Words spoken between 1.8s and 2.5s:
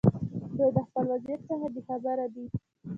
خبره دي.